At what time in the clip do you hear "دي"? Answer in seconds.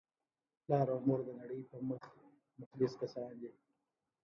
3.41-3.51